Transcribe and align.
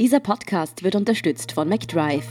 Dieser 0.00 0.18
Podcast 0.18 0.82
wird 0.82 0.96
unterstützt 0.96 1.52
von 1.52 1.68
McDrive. 1.68 2.26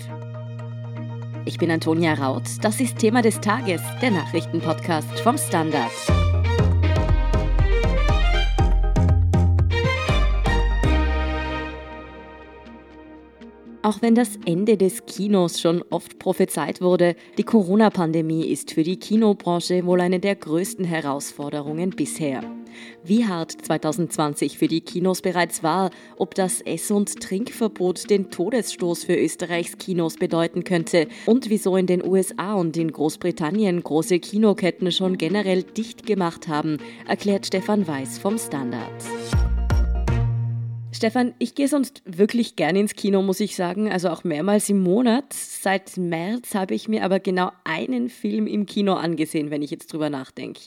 Ich 1.46 1.58
bin 1.58 1.72
Antonia 1.72 2.14
Raut. 2.14 2.44
Das 2.62 2.82
ist 2.82 2.98
Thema 2.98 3.22
des 3.22 3.40
Tages, 3.40 3.82
der 4.02 4.12
Nachrichtenpodcast 4.12 5.22
vom 5.22 5.38
Standard. 5.38 5.90
Auch 13.82 14.02
wenn 14.02 14.16
das 14.16 14.38
Ende 14.46 14.76
des 14.76 15.06
Kinos 15.06 15.62
schon 15.62 15.86
oft 15.90 16.20
prophezeit 16.20 16.82
wurde, 16.82 17.16
die 17.38 17.44
Corona-Pandemie 17.44 18.46
ist 18.46 18.74
für 18.74 18.84
die 18.84 19.00
Kinobranche 19.00 19.86
wohl 19.86 20.02
eine 20.02 20.20
der 20.20 20.36
größten 20.36 20.84
Herausforderungen 20.84 21.92
bisher. 21.92 22.44
Wie 23.04 23.26
hart 23.26 23.52
2020 23.52 24.58
für 24.58 24.68
die 24.68 24.82
Kinos 24.82 25.22
bereits 25.22 25.64
war, 25.64 25.92
ob 26.18 26.36
das 26.36 26.62
Ess- 26.62 26.92
und 26.92 27.20
Trinkverbot 27.22 28.10
den 28.10 28.30
Todesstoß 28.30 29.04
für 29.04 29.16
Österreichs 29.16 29.78
Kinos 29.78 30.16
bedeuten 30.16 30.64
könnte 30.64 31.08
und 31.26 31.50
wieso 31.50 31.78
in 31.78 31.88
den 31.88 32.04
USA 32.04 32.54
und 32.54 32.78
in 32.78 32.92
Großbritannien 32.92 33.84
große 33.84 34.20
Kinoketten 34.20 34.92
schon 34.92 35.18
generell 35.18 35.64
dicht 35.64 36.06
gemacht 36.06 36.48
haben, 36.48 36.78
erklärt 37.08 37.46
Stefan 37.46 37.88
Weiß 37.88 38.18
vom 38.18 38.38
Standard. 38.38 38.92
Stefan, 41.04 41.34
ich 41.38 41.54
gehe 41.54 41.68
sonst 41.68 42.02
wirklich 42.06 42.56
gerne 42.56 42.80
ins 42.80 42.96
Kino, 42.96 43.22
muss 43.22 43.42
ich 43.42 43.58
sagen, 43.58 43.92
also 43.92 44.08
auch 44.08 44.24
mehrmals 44.24 44.70
im 44.70 44.80
Monat. 44.80 45.34
Seit 45.34 45.98
März 45.98 46.56
habe 46.56 46.76
ich 46.76 46.88
mir 46.88 47.04
aber 47.04 47.20
genau 47.20 47.52
einen 47.66 48.08
Film 48.08 48.48
im 48.48 48.66
Kino 48.66 48.94
angesehen, 48.94 49.52
wenn 49.52 49.62
ich 49.62 49.70
jetzt 49.70 49.92
drüber 49.92 50.10
nachdenke. 50.10 50.62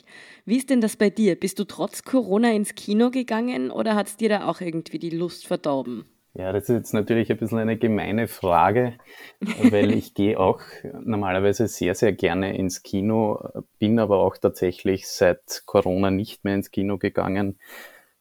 Wie 0.44 0.58
ist 0.58 0.68
denn 0.68 0.82
das 0.82 0.96
bei 0.96 1.08
dir? 1.08 1.40
Bist 1.40 1.58
du 1.58 1.64
trotz 1.64 2.02
Corona 2.02 2.52
ins 2.52 2.74
Kino 2.74 3.10
gegangen 3.10 3.70
oder 3.70 3.94
hat 3.94 4.08
es 4.08 4.18
dir 4.18 4.28
da 4.28 4.46
auch 4.46 4.60
irgendwie 4.60 4.98
die 4.98 5.08
Lust 5.08 5.46
verdorben? 5.46 6.04
Ja, 6.34 6.52
das 6.52 6.64
ist 6.64 6.76
jetzt 6.76 6.92
natürlich 6.92 7.30
ein 7.30 7.38
bisschen 7.38 7.56
eine 7.56 7.78
gemeine 7.78 8.28
Frage, 8.28 8.98
weil 9.40 9.90
ich 9.94 10.12
gehe 10.12 10.38
auch 10.38 10.60
normalerweise 11.02 11.66
sehr, 11.66 11.94
sehr 11.94 12.12
gerne 12.12 12.54
ins 12.58 12.82
Kino, 12.82 13.42
bin 13.78 13.98
aber 13.98 14.18
auch 14.18 14.36
tatsächlich 14.36 15.08
seit 15.08 15.62
Corona 15.64 16.10
nicht 16.10 16.44
mehr 16.44 16.56
ins 16.56 16.70
Kino 16.70 16.98
gegangen 16.98 17.56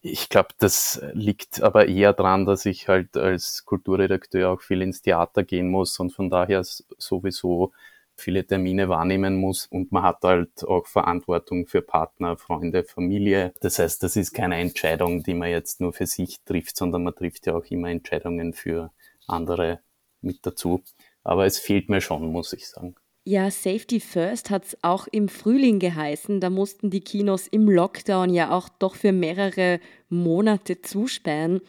ich 0.07 0.29
glaube, 0.29 0.49
das 0.59 1.01
liegt 1.13 1.63
aber 1.63 1.87
eher 1.87 2.13
daran, 2.13 2.45
dass 2.45 2.67
ich 2.67 2.87
halt 2.87 3.17
als 3.17 3.65
Kulturredakteur 3.65 4.51
auch 4.51 4.61
viel 4.61 4.83
ins 4.83 5.01
Theater 5.01 5.43
gehen 5.43 5.69
muss 5.69 5.99
und 5.99 6.11
von 6.11 6.29
daher 6.29 6.63
sowieso 6.63 7.71
viele 8.15 8.45
Termine 8.45 8.87
wahrnehmen 8.87 9.35
muss 9.35 9.65
und 9.65 9.91
man 9.91 10.03
hat 10.03 10.23
halt 10.23 10.63
auch 10.63 10.85
Verantwortung 10.85 11.65
für 11.65 11.81
Partner, 11.81 12.37
Freunde, 12.37 12.83
Familie. 12.83 13.53
Das 13.61 13.79
heißt, 13.79 14.03
das 14.03 14.15
ist 14.15 14.33
keine 14.33 14.57
Entscheidung, 14.57 15.23
die 15.23 15.33
man 15.33 15.49
jetzt 15.49 15.81
nur 15.81 15.91
für 15.91 16.05
sich 16.05 16.39
trifft, 16.43 16.77
sondern 16.77 17.03
man 17.03 17.15
trifft 17.15 17.47
ja 17.47 17.55
auch 17.55 17.65
immer 17.65 17.89
Entscheidungen 17.89 18.53
für 18.53 18.91
andere 19.27 19.79
mit 20.21 20.45
dazu. 20.45 20.83
Aber 21.23 21.45
es 21.47 21.57
fehlt 21.57 21.89
mir 21.89 21.99
schon, 21.99 22.31
muss 22.31 22.53
ich 22.53 22.67
sagen. 22.69 22.95
Ja, 23.27 23.49
Safety 23.49 23.99
First 23.99 24.51
hat 24.51 24.65
es 24.65 24.77
auch 24.83 25.07
im 25.07 25.29
Frühling 25.29 25.79
geheißen. 25.79 26.39
Da 26.39 26.51
mussten 26.51 26.91
die 26.91 27.01
Kinos 27.01 27.47
im 27.47 27.67
Lockdown 27.67 28.31
ja 28.31 28.51
auch 28.51 28.69
doch 28.69 28.93
für 28.93 29.11
mehrere 29.11 29.79
Monate 30.09 30.83
zusperren. 30.83 31.59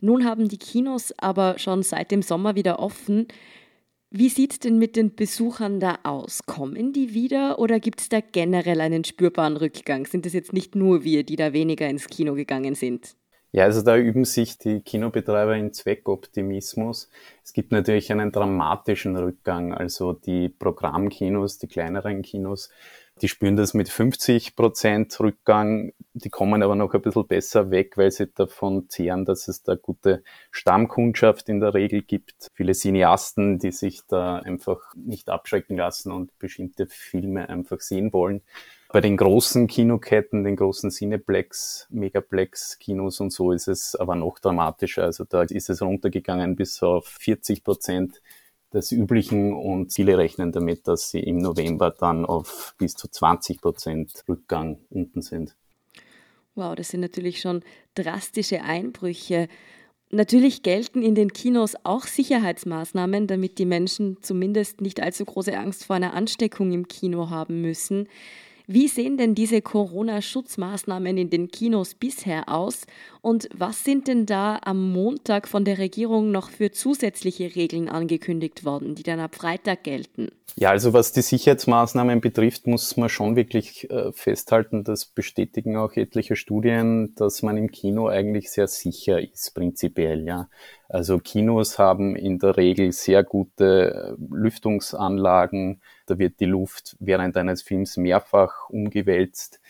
Nun 0.00 0.26
haben 0.26 0.48
die 0.48 0.58
Kinos 0.58 1.14
aber 1.18 1.58
schon 1.58 1.82
seit 1.82 2.10
dem 2.10 2.20
Sommer 2.20 2.54
wieder 2.54 2.80
offen. 2.80 3.28
Wie 4.10 4.28
sieht 4.28 4.52
es 4.52 4.58
denn 4.58 4.76
mit 4.76 4.94
den 4.94 5.14
Besuchern 5.14 5.80
da 5.80 6.00
aus? 6.02 6.42
Kommen 6.44 6.92
die 6.92 7.14
wieder 7.14 7.58
oder 7.58 7.80
gibt 7.80 8.02
es 8.02 8.10
da 8.10 8.20
generell 8.20 8.82
einen 8.82 9.04
spürbaren 9.04 9.56
Rückgang? 9.56 10.04
Sind 10.04 10.26
es 10.26 10.34
jetzt 10.34 10.52
nicht 10.52 10.74
nur 10.74 11.02
wir, 11.02 11.22
die 11.24 11.36
da 11.36 11.54
weniger 11.54 11.88
ins 11.88 12.08
Kino 12.08 12.34
gegangen 12.34 12.74
sind? 12.74 13.16
Ja, 13.52 13.64
also 13.64 13.82
da 13.82 13.96
üben 13.96 14.24
sich 14.24 14.58
die 14.58 14.80
Kinobetreiber 14.80 15.56
in 15.56 15.72
Zweckoptimismus. 15.72 17.10
Es 17.42 17.52
gibt 17.52 17.72
natürlich 17.72 18.12
einen 18.12 18.30
dramatischen 18.30 19.16
Rückgang. 19.16 19.74
Also 19.74 20.12
die 20.12 20.48
Programmkinos, 20.48 21.58
die 21.58 21.66
kleineren 21.66 22.22
Kinos, 22.22 22.70
die 23.20 23.28
spüren 23.28 23.56
das 23.56 23.74
mit 23.74 23.88
50 23.88 24.54
Prozent 24.54 25.18
Rückgang. 25.18 25.92
Die 26.14 26.30
kommen 26.30 26.62
aber 26.62 26.76
noch 26.76 26.94
ein 26.94 27.02
bisschen 27.02 27.26
besser 27.26 27.70
weg, 27.72 27.96
weil 27.96 28.12
sie 28.12 28.28
davon 28.28 28.88
zehren, 28.88 29.24
dass 29.24 29.48
es 29.48 29.64
da 29.64 29.74
gute 29.74 30.22
Stammkundschaft 30.52 31.48
in 31.48 31.58
der 31.58 31.74
Regel 31.74 32.02
gibt. 32.02 32.48
Viele 32.54 32.72
Cineasten, 32.72 33.58
die 33.58 33.72
sich 33.72 34.02
da 34.06 34.36
einfach 34.36 34.94
nicht 34.94 35.28
abschrecken 35.28 35.76
lassen 35.76 36.12
und 36.12 36.38
bestimmte 36.38 36.86
Filme 36.86 37.48
einfach 37.48 37.80
sehen 37.80 38.12
wollen. 38.12 38.42
Bei 38.92 39.00
den 39.00 39.16
großen 39.16 39.68
Kinoketten, 39.68 40.42
den 40.42 40.56
großen 40.56 40.90
Cineplex, 40.90 41.86
Megaplex-Kinos 41.90 43.20
und 43.20 43.32
so 43.32 43.52
ist 43.52 43.68
es 43.68 43.94
aber 43.94 44.16
noch 44.16 44.40
dramatischer. 44.40 45.04
Also 45.04 45.24
da 45.24 45.42
ist 45.42 45.70
es 45.70 45.80
runtergegangen 45.80 46.56
bis 46.56 46.82
auf 46.82 47.06
40 47.06 47.62
Prozent 47.62 48.20
des 48.72 48.90
Üblichen 48.90 49.52
und 49.52 49.92
viele 49.92 50.18
rechnen 50.18 50.50
damit, 50.50 50.88
dass 50.88 51.10
sie 51.10 51.20
im 51.20 51.38
November 51.38 51.90
dann 51.90 52.26
auf 52.26 52.74
bis 52.78 52.94
zu 52.94 53.06
20 53.06 53.60
Prozent 53.60 54.24
Rückgang 54.28 54.78
unten 54.90 55.22
sind. 55.22 55.54
Wow, 56.56 56.74
das 56.74 56.88
sind 56.88 57.00
natürlich 57.00 57.40
schon 57.40 57.62
drastische 57.94 58.62
Einbrüche. 58.62 59.46
Natürlich 60.10 60.64
gelten 60.64 61.02
in 61.02 61.14
den 61.14 61.32
Kinos 61.32 61.76
auch 61.84 62.06
Sicherheitsmaßnahmen, 62.06 63.28
damit 63.28 63.58
die 63.58 63.66
Menschen 63.66 64.16
zumindest 64.20 64.80
nicht 64.80 65.00
allzu 65.00 65.24
große 65.24 65.56
Angst 65.56 65.84
vor 65.84 65.94
einer 65.94 66.14
Ansteckung 66.14 66.72
im 66.72 66.88
Kino 66.88 67.30
haben 67.30 67.60
müssen. 67.60 68.08
Wie 68.72 68.86
sehen 68.86 69.16
denn 69.16 69.34
diese 69.34 69.62
Corona-Schutzmaßnahmen 69.62 71.18
in 71.18 71.28
den 71.28 71.48
Kinos 71.48 71.96
bisher 71.96 72.48
aus 72.48 72.86
und 73.20 73.48
was 73.52 73.82
sind 73.82 74.06
denn 74.06 74.26
da 74.26 74.60
am 74.62 74.92
Montag 74.92 75.48
von 75.48 75.64
der 75.64 75.78
Regierung 75.78 76.30
noch 76.30 76.50
für 76.50 76.70
zusätzliche 76.70 77.56
Regeln 77.56 77.88
angekündigt 77.88 78.64
worden, 78.64 78.94
die 78.94 79.02
dann 79.02 79.18
ab 79.18 79.34
Freitag 79.34 79.82
gelten? 79.82 80.28
Ja, 80.54 80.70
also 80.70 80.92
was 80.92 81.10
die 81.10 81.22
Sicherheitsmaßnahmen 81.22 82.20
betrifft, 82.20 82.68
muss 82.68 82.96
man 82.96 83.08
schon 83.08 83.34
wirklich 83.34 83.90
äh, 83.90 84.12
festhalten, 84.12 84.84
das 84.84 85.04
bestätigen 85.04 85.76
auch 85.76 85.96
etliche 85.96 86.36
Studien, 86.36 87.12
dass 87.16 87.42
man 87.42 87.56
im 87.56 87.72
Kino 87.72 88.06
eigentlich 88.06 88.52
sehr 88.52 88.68
sicher 88.68 89.20
ist, 89.20 89.52
prinzipiell, 89.52 90.24
ja. 90.24 90.48
Also 90.88 91.18
Kinos 91.18 91.78
haben 91.78 92.14
in 92.14 92.38
der 92.38 92.56
Regel 92.56 92.92
sehr 92.92 93.24
gute 93.24 94.16
äh, 94.18 94.34
Lüftungsanlagen, 94.34 95.80
da 96.10 96.18
wird 96.18 96.40
die 96.40 96.46
Luft 96.46 96.96
während 96.98 97.36
eines 97.36 97.62
Films 97.62 97.96
mehrfach 97.96 98.68
umgewälzt. 98.68 99.60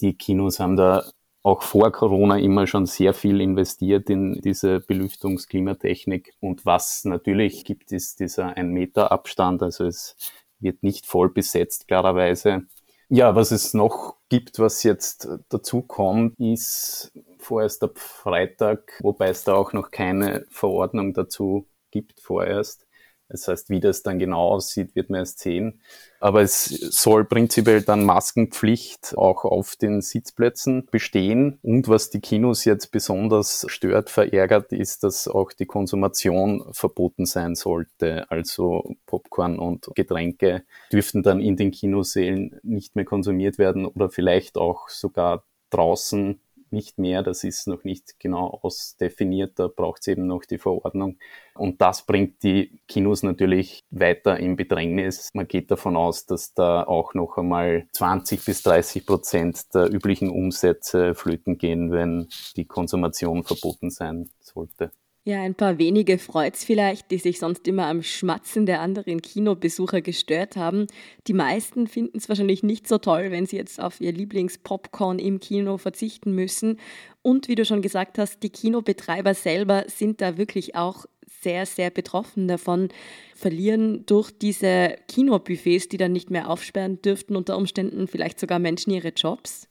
Die 0.00 0.14
Kinos 0.14 0.60
haben 0.60 0.76
da 0.76 1.04
auch 1.42 1.62
vor 1.62 1.90
Corona 1.92 2.38
immer 2.38 2.66
schon 2.66 2.86
sehr 2.86 3.14
viel 3.14 3.40
investiert 3.40 4.10
in 4.10 4.40
diese 4.42 4.80
Belüftungsklimatechnik. 4.80 6.34
Und 6.40 6.66
was 6.66 7.04
natürlich 7.04 7.64
gibt, 7.64 7.92
ist 7.92 8.20
dieser 8.20 8.56
ein 8.56 8.70
Meter 8.70 9.12
Abstand. 9.12 9.62
Also 9.62 9.84
es 9.84 10.16
wird 10.60 10.82
nicht 10.82 11.06
voll 11.06 11.30
besetzt, 11.30 11.88
klarerweise. 11.88 12.66
Ja, 13.08 13.34
was 13.34 13.52
es 13.52 13.72
noch 13.72 14.16
gibt, 14.28 14.58
was 14.58 14.82
jetzt 14.82 15.28
dazu 15.48 15.80
kommt, 15.80 16.38
ist 16.38 17.10
vorerst 17.38 17.82
ab 17.82 17.98
Freitag, 17.98 18.92
wobei 19.00 19.28
es 19.28 19.44
da 19.44 19.54
auch 19.54 19.72
noch 19.72 19.90
keine 19.90 20.44
Verordnung 20.50 21.14
dazu 21.14 21.66
gibt 21.90 22.20
vorerst, 22.20 22.86
das 23.28 23.46
heißt, 23.46 23.68
wie 23.68 23.80
das 23.80 24.02
dann 24.02 24.18
genau 24.18 24.48
aussieht, 24.48 24.94
wird 24.94 25.10
man 25.10 25.20
erst 25.20 25.40
sehen. 25.40 25.80
Aber 26.18 26.40
es 26.40 26.64
soll 26.64 27.24
prinzipiell 27.24 27.82
dann 27.82 28.04
Maskenpflicht 28.04 29.16
auch 29.16 29.44
auf 29.44 29.76
den 29.76 30.00
Sitzplätzen 30.00 30.86
bestehen. 30.90 31.58
Und 31.62 31.88
was 31.88 32.10
die 32.10 32.20
Kinos 32.20 32.64
jetzt 32.64 32.90
besonders 32.90 33.66
stört, 33.68 34.08
verärgert, 34.08 34.72
ist, 34.72 35.04
dass 35.04 35.28
auch 35.28 35.52
die 35.52 35.66
Konsumation 35.66 36.64
verboten 36.72 37.26
sein 37.26 37.54
sollte. 37.54 38.28
Also 38.30 38.94
Popcorn 39.06 39.58
und 39.58 39.90
Getränke 39.94 40.64
dürften 40.90 41.22
dann 41.22 41.40
in 41.40 41.56
den 41.56 41.70
Kinosälen 41.70 42.58
nicht 42.62 42.96
mehr 42.96 43.04
konsumiert 43.04 43.58
werden 43.58 43.84
oder 43.84 44.08
vielleicht 44.08 44.56
auch 44.56 44.88
sogar 44.88 45.44
draußen 45.70 46.40
nicht 46.72 46.98
mehr. 46.98 47.22
Das 47.22 47.44
ist 47.44 47.66
noch 47.66 47.84
nicht 47.84 48.18
genau 48.18 48.58
ausdefiniert. 48.62 49.58
Da 49.58 49.68
braucht 49.68 50.00
es 50.02 50.08
eben 50.08 50.26
noch 50.26 50.44
die 50.44 50.58
Verordnung. 50.58 51.18
Und 51.54 51.80
das 51.80 52.06
bringt 52.06 52.42
die 52.42 52.80
Kinos 52.86 53.22
natürlich 53.22 53.84
weiter 53.90 54.38
in 54.38 54.56
Bedrängnis. 54.56 55.30
Man 55.34 55.48
geht 55.48 55.70
davon 55.70 55.96
aus, 55.96 56.26
dass 56.26 56.54
da 56.54 56.84
auch 56.84 57.14
noch 57.14 57.36
einmal 57.36 57.86
20 57.92 58.44
bis 58.44 58.62
30 58.62 59.06
Prozent 59.06 59.74
der 59.74 59.92
üblichen 59.92 60.30
Umsätze 60.30 61.14
flöten 61.14 61.58
gehen, 61.58 61.90
wenn 61.90 62.28
die 62.56 62.66
Konsumation 62.66 63.44
verboten 63.44 63.90
sein 63.90 64.30
sollte. 64.40 64.92
Ja, 65.28 65.42
ein 65.42 65.54
paar 65.54 65.76
wenige 65.76 66.16
freut's 66.16 66.64
vielleicht, 66.64 67.10
die 67.10 67.18
sich 67.18 67.38
sonst 67.38 67.68
immer 67.68 67.84
am 67.84 68.02
Schmatzen 68.02 68.64
der 68.64 68.80
anderen 68.80 69.20
Kinobesucher 69.20 70.00
gestört 70.00 70.56
haben. 70.56 70.86
Die 71.26 71.34
meisten 71.34 71.86
finden 71.86 72.16
es 72.16 72.30
wahrscheinlich 72.30 72.62
nicht 72.62 72.88
so 72.88 72.96
toll, 72.96 73.30
wenn 73.30 73.44
sie 73.44 73.58
jetzt 73.58 73.78
auf 73.78 74.00
ihr 74.00 74.10
Lieblingspopcorn 74.10 75.18
im 75.18 75.38
Kino 75.38 75.76
verzichten 75.76 76.34
müssen. 76.34 76.78
Und 77.20 77.46
wie 77.48 77.56
du 77.56 77.66
schon 77.66 77.82
gesagt 77.82 78.16
hast, 78.16 78.42
die 78.42 78.48
Kinobetreiber 78.48 79.34
selber 79.34 79.84
sind 79.86 80.22
da 80.22 80.38
wirklich 80.38 80.76
auch 80.76 81.04
sehr, 81.42 81.66
sehr 81.66 81.90
betroffen 81.90 82.48
davon, 82.48 82.88
verlieren 83.34 84.06
durch 84.06 84.30
diese 84.30 84.96
Kinobuffets, 85.08 85.90
die 85.90 85.98
dann 85.98 86.12
nicht 86.12 86.30
mehr 86.30 86.48
aufsperren 86.48 87.02
dürften, 87.02 87.36
unter 87.36 87.58
Umständen 87.58 88.08
vielleicht 88.08 88.40
sogar 88.40 88.58
Menschen 88.58 88.94
ihre 88.94 89.08
Jobs. 89.10 89.67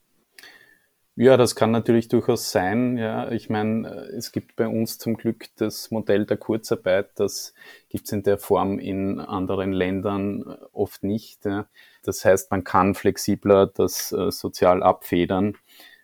Ja, 1.20 1.36
das 1.36 1.56
kann 1.56 1.72
natürlich 1.72 2.10
durchaus 2.10 2.52
sein. 2.52 2.96
Ja, 2.96 3.32
ich 3.32 3.50
meine, 3.50 3.88
es 4.16 4.32
gibt 4.32 4.56
bei 4.56 4.68
uns 4.68 5.00
zum 5.00 5.18
Glück 5.18 5.48
das 5.56 5.90
Modell 5.90 6.28
der 6.28 6.38
Kurzarbeit. 6.38 7.10
Das 7.16 7.56
gibt 7.90 8.06
es 8.06 8.12
in 8.12 8.22
der 8.22 8.38
Form 8.38 8.78
in 8.78 9.20
anderen 9.20 9.72
Ländern 9.74 10.44
oft 10.74 11.04
nicht. 11.04 11.44
Ja. 11.44 11.68
Das 12.04 12.24
heißt, 12.24 12.52
man 12.52 12.64
kann 12.64 12.94
flexibler 12.94 13.66
das 13.66 14.12
äh, 14.12 14.30
sozial 14.30 14.84
abfedern. 14.84 15.56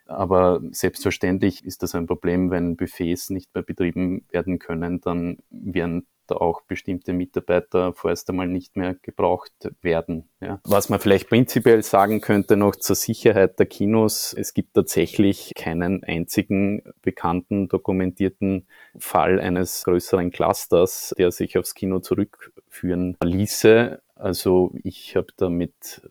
Aber 0.07 0.61
selbstverständlich 0.71 1.63
ist 1.63 1.83
das 1.83 1.93
ein 1.93 2.07
Problem, 2.07 2.49
wenn 2.49 2.75
Buffets 2.75 3.29
nicht 3.29 3.53
mehr 3.53 3.63
betrieben 3.63 4.25
werden 4.31 4.57
können, 4.57 4.99
dann 4.99 5.37
werden 5.51 6.07
da 6.27 6.35
auch 6.35 6.61
bestimmte 6.61 7.13
Mitarbeiter 7.13 7.93
vorerst 7.93 8.29
einmal 8.29 8.47
nicht 8.47 8.75
mehr 8.75 8.95
gebraucht 9.01 9.53
werden. 9.81 10.29
Ja. 10.41 10.59
Was 10.63 10.89
man 10.89 10.99
vielleicht 10.99 11.29
prinzipiell 11.29 11.83
sagen 11.83 12.21
könnte 12.21 12.57
noch 12.57 12.75
zur 12.75 12.95
Sicherheit 12.95 13.59
der 13.59 13.65
Kinos, 13.65 14.33
es 14.33 14.53
gibt 14.53 14.73
tatsächlich 14.73 15.51
keinen 15.55 16.03
einzigen 16.03 16.83
bekannten 17.01 17.67
dokumentierten 17.67 18.67
Fall 18.97 19.39
eines 19.39 19.83
größeren 19.83 20.31
Clusters, 20.31 21.13
der 21.17 21.31
sich 21.31 21.57
aufs 21.57 21.75
Kino 21.75 21.99
zurückführen 21.99 23.17
ließe. 23.23 24.01
Also 24.15 24.73
ich 24.83 25.15
habe 25.15 25.27
da 25.37 25.49
mit 25.49 26.01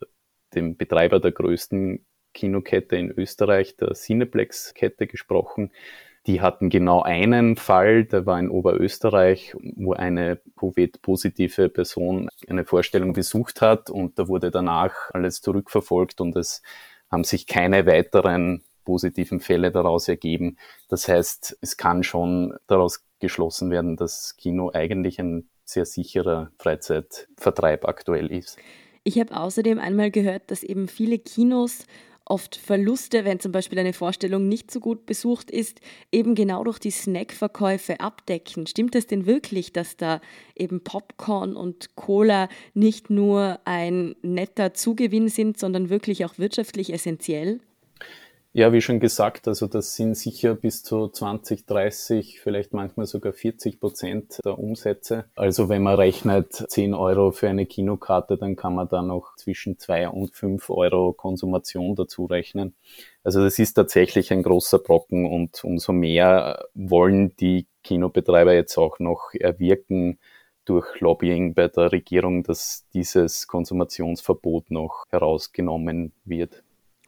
dem 0.55 0.77
Betreiber 0.77 1.21
der 1.21 1.33
größten 1.33 2.05
Kinokette 2.35 2.97
in 2.97 3.11
Österreich, 3.11 3.77
der 3.77 3.93
Cineplex-Kette, 3.93 5.07
gesprochen 5.07 5.71
die 6.27 6.41
hatten 6.41 6.71
genau 6.71 7.03
einen 7.03 7.57
Fall, 7.57 8.05
der 8.05 8.27
war 8.27 8.39
in 8.39 8.49
Oberösterreich, 8.49 9.55
wo 9.77 9.93
eine 9.93 10.41
Covid-positive 10.57 11.69
Person 11.69 12.29
eine 12.49 12.65
Vorstellung 12.65 13.13
besucht 13.13 13.61
hat 13.61 13.91
und 13.91 14.19
da 14.19 14.29
wurde 14.29 14.51
danach 14.51 14.93
alles 15.13 15.41
zurückverfolgt 15.41 16.21
und 16.21 16.37
es 16.37 16.63
haben 17.11 17.25
sich 17.25 17.47
keine 17.47 17.87
weiteren 17.87 18.63
positiven 18.85 19.41
Fälle 19.41 19.71
daraus 19.71 20.09
ergeben. 20.09 20.57
Das 20.89 21.09
heißt, 21.09 21.59
es 21.61 21.77
kann 21.77 22.03
schon 22.03 22.55
daraus 22.67 23.05
geschlossen 23.19 23.71
werden, 23.71 23.97
dass 23.97 24.37
Kino 24.37 24.71
eigentlich 24.73 25.21
ein 25.21 25.49
sehr 25.65 25.87
sicherer 25.87 26.51
Freizeitvertreib 26.59 27.87
aktuell 27.87 28.31
ist. 28.31 28.59
Ich 29.05 29.19
habe 29.19 29.37
außerdem 29.37 29.79
einmal 29.79 30.11
gehört, 30.11 30.51
dass 30.51 30.63
eben 30.63 30.87
viele 30.87 31.19
Kinos 31.19 31.87
oft 32.25 32.57
Verluste, 32.57 33.25
wenn 33.25 33.41
zum 33.41 33.53
Beispiel 33.53 33.79
eine 33.79 33.93
Vorstellung 33.93 34.49
nicht 34.49 34.71
so 34.71 34.81
gut 34.81 35.07
besucht 35.07 35.51
ist, 35.51 35.81
eben 36.11 36.35
genau 36.35 36.65
durch 36.65 36.79
die 36.79 36.91
Snackverkäufe 36.91 38.01
abdecken. 38.01 38.67
Stimmt 38.67 38.95
es 38.95 39.07
denn 39.07 39.27
wirklich, 39.27 39.73
dass 39.73 39.97
da 39.97 40.21
eben 40.55 40.83
Popcorn 40.83 41.57
und 41.57 41.97
Cola 41.97 42.49
nicht 42.75 43.11
nur 43.11 43.61
ein 43.65 44.15
netter 44.23 44.75
Zugewinn 44.75 45.29
sind, 45.29 45.59
sondern 45.59 45.91
wirklich 45.91 46.25
auch 46.25 46.39
wirtschaftlich 46.39 46.93
essentiell? 46.93 47.61
Ja, 48.55 48.71
wie 48.71 48.83
schon 48.83 49.01
gesagt, 49.01 49.49
also 49.49 49.67
das 49.67 49.97
sind 49.97 50.15
sicher 50.15 50.55
bis 50.55 50.83
zu 50.83 51.09
20, 51.09 51.65
30, 51.65 52.39
vielleicht 52.39 52.75
manchmal 52.75 53.07
sogar 53.07 53.33
40 53.33 53.81
Prozent 53.81 54.41
der 54.45 54.59
Umsätze. 54.59 55.25
Also 55.37 55.71
wenn 55.71 55.83
man 55.83 55.95
rechnet 55.95 56.53
10 56.53 56.93
Euro 56.93 57.31
für 57.31 57.49
eine 57.49 57.65
Kinokarte, 57.65 58.37
dann 58.37 58.55
kann 58.55 58.75
man 58.75 58.89
da 58.89 59.01
noch 59.01 59.37
zwischen 59.37 59.79
2 59.79 60.11
und 60.11 60.35
5 60.35 60.69
Euro 60.69 61.15
Konsumation 61.15 61.95
dazu 61.95 62.27
rechnen. 62.27 62.75
Also 63.25 63.43
das 63.43 63.59
ist 63.59 63.73
tatsächlich 63.73 64.31
ein 64.33 64.43
großer 64.43 64.81
Brocken 64.81 65.25
und 65.25 65.65
umso 65.65 65.95
mehr 65.95 66.67
wollen 66.75 67.35
die 67.37 67.67
Kinobetreiber 67.83 68.53
jetzt 68.53 68.77
auch 68.77 68.99
noch 68.99 69.33
erwirken, 69.33 70.19
durch 70.67 71.01
Lobbying 71.01 71.55
bei 71.55 71.69
der 71.69 71.91
Regierung, 71.91 72.43
dass 72.43 72.87
dieses 72.93 73.47
Konsumationsverbot 73.49 74.71
noch 74.71 75.07
herausgenommen 75.09 76.13
wird. 76.25 76.63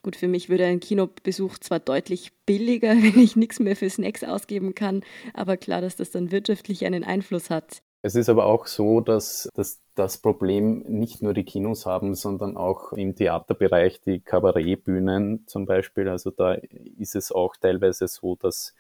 Gut, 0.05 0.17
für 0.17 0.29
mich 0.29 0.51
würde 0.51 0.67
ein 0.67 0.81
Kinobesuch 0.81 1.56
zwar 1.56 1.81
deutlich 1.81 2.33
billiger, 2.45 2.91
wenn 3.03 3.19
ich 3.19 3.37
nichts 3.37 3.59
mehr 3.59 3.75
für 3.75 3.89
Snacks 3.89 4.23
ausgeben 4.23 4.75
kann, 4.75 5.03
aber 5.33 5.56
klar, 5.56 5.81
dass 5.81 5.97
das 5.97 6.11
dann 6.11 6.31
wirtschaftlich 6.31 6.85
einen 6.85 7.05
Einfluss 7.05 7.49
hat. 7.49 7.83
Es 8.03 8.15
ist 8.15 8.29
aber 8.29 8.45
auch 8.45 8.67
so, 8.67 9.01
dass, 9.01 9.49
dass 9.55 9.81
das 9.95 10.19
Problem 10.19 10.81
nicht 10.87 11.23
nur 11.23 11.33
die 11.33 11.45
Kinos 11.45 11.87
haben, 11.87 12.15
sondern 12.15 12.59
auch 12.59 12.93
im 12.93 13.17
Theaterbereich 13.17 14.03
die 14.03 14.21
Kabarettbühnen 14.21 15.47
zum 15.47 15.65
Beispiel. 15.65 16.11
Also 16.11 16.31
da 16.31 16.53
ist 16.99 17.17
es 17.17 17.33
auch 17.33 17.56
teilweise 17.56 18.06
so, 18.06 18.37
dass 18.37 18.75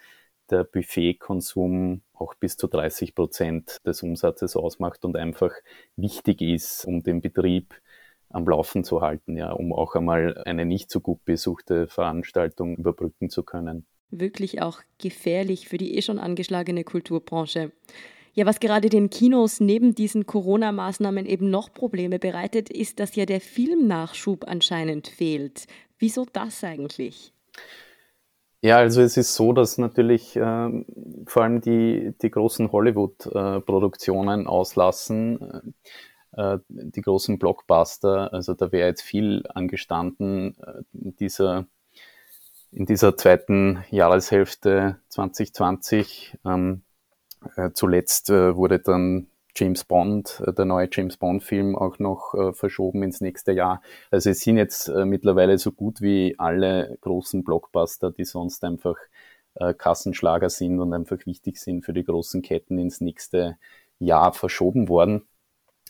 der 0.50 0.64
Buffetkonsum 0.64 2.02
auch 2.12 2.34
bis 2.34 2.58
zu 2.58 2.66
30 2.66 3.14
Prozent 3.14 3.80
des 3.86 4.02
Umsatzes 4.02 4.56
ausmacht 4.56 5.06
und 5.06 5.16
einfach 5.16 5.52
wichtig 5.96 6.42
ist, 6.42 6.84
um 6.84 7.02
den 7.02 7.22
Betrieb 7.22 7.74
am 8.34 8.46
Laufen 8.46 8.84
zu 8.84 9.00
halten, 9.00 9.36
ja, 9.36 9.52
um 9.52 9.72
auch 9.72 9.94
einmal 9.94 10.42
eine 10.44 10.64
nicht 10.64 10.90
so 10.90 11.00
gut 11.00 11.24
besuchte 11.24 11.86
Veranstaltung 11.86 12.76
überbrücken 12.76 13.30
zu 13.30 13.42
können. 13.42 13.86
Wirklich 14.10 14.60
auch 14.60 14.80
gefährlich 14.98 15.68
für 15.68 15.78
die 15.78 15.96
eh 15.96 16.02
schon 16.02 16.18
angeschlagene 16.18 16.84
Kulturbranche. 16.84 17.72
Ja, 18.34 18.46
was 18.46 18.58
gerade 18.58 18.88
den 18.88 19.10
Kinos 19.10 19.60
neben 19.60 19.94
diesen 19.94 20.26
Corona-Maßnahmen 20.26 21.24
eben 21.24 21.50
noch 21.50 21.72
Probleme 21.72 22.18
bereitet, 22.18 22.68
ist, 22.68 22.98
dass 22.98 23.14
ja 23.14 23.26
der 23.26 23.40
Filmnachschub 23.40 24.48
anscheinend 24.48 25.06
fehlt. 25.06 25.66
Wieso 25.98 26.26
das 26.32 26.64
eigentlich? 26.64 27.32
Ja, 28.60 28.78
also 28.78 29.02
es 29.02 29.16
ist 29.16 29.34
so, 29.34 29.52
dass 29.52 29.78
natürlich 29.78 30.34
äh, 30.36 30.84
vor 31.26 31.42
allem 31.42 31.60
die, 31.60 32.14
die 32.22 32.30
großen 32.30 32.72
Hollywood-Produktionen 32.72 34.44
äh, 34.44 34.48
auslassen. 34.48 35.74
Äh, 36.36 36.58
die 36.68 37.00
großen 37.00 37.38
Blockbuster. 37.38 38.32
Also 38.32 38.54
da 38.54 38.72
wäre 38.72 38.88
jetzt 38.88 39.02
viel 39.02 39.44
angestanden 39.54 40.56
äh, 40.60 40.82
in 40.92 41.16
dieser, 41.16 41.66
in 42.72 42.86
dieser 42.86 43.16
zweiten 43.16 43.84
Jahreshälfte 43.90 44.98
2020. 45.08 46.38
Ähm, 46.44 46.82
äh, 47.56 47.70
zuletzt 47.72 48.30
äh, 48.30 48.56
wurde 48.56 48.80
dann 48.80 49.28
James 49.54 49.84
Bond, 49.84 50.42
äh, 50.44 50.52
der 50.52 50.64
neue 50.64 50.88
James 50.90 51.16
Bond-Film 51.18 51.76
auch 51.76 52.00
noch 52.00 52.34
äh, 52.34 52.52
verschoben 52.52 53.04
ins 53.04 53.20
nächste 53.20 53.52
Jahr. 53.52 53.80
Also 54.10 54.30
es 54.30 54.40
sind 54.40 54.56
jetzt 54.56 54.88
mittlerweile 54.88 55.58
so 55.58 55.70
gut 55.70 56.00
wie 56.00 56.34
alle 56.38 56.98
großen 57.00 57.44
Blockbuster, 57.44 58.10
die 58.10 58.24
sonst 58.24 58.64
einfach 58.64 58.96
Kassenschlager 59.78 60.50
sind 60.50 60.80
und 60.80 60.92
einfach 60.92 61.26
wichtig 61.26 61.58
sind 61.58 61.84
für 61.84 61.92
die 61.92 62.02
großen 62.02 62.42
Ketten 62.42 62.76
ins 62.76 63.00
nächste 63.00 63.56
Jahr 64.00 64.32
verschoben 64.32 64.88
worden. 64.88 65.28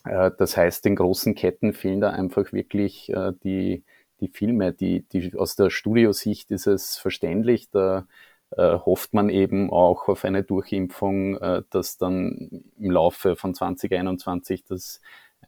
Äh, 0.05 0.31
das 0.39 0.57
heißt, 0.57 0.85
den 0.85 0.97
großen 0.97 1.35
Ketten 1.35 1.73
fehlen 1.73 2.01
da 2.01 2.11
einfach 2.11 2.53
wirklich 2.53 3.11
äh, 3.11 3.33
die, 3.43 3.85
die 4.21 4.29
Filme. 4.29 4.73
Die, 4.73 5.03
die, 5.09 5.37
aus 5.37 5.57
der 5.57 5.71
Studiosicht 5.71 6.51
ist 6.51 6.67
es 6.67 6.97
verständlich, 6.99 7.71
da 7.71 8.07
äh, 8.51 8.79
hofft 8.79 9.15
man 9.15 9.31
eben 9.31 9.71
auch 9.71 10.09
auf 10.09 10.25
eine 10.25 10.45
Durchimpfung, 10.45 11.37
äh, 11.39 11.63
dass 11.71 11.99
dann 11.99 12.65
im 12.79 12.91
Laufe 12.91 13.37
von 13.37 13.55
2021 13.55 14.65
das 14.65 15.01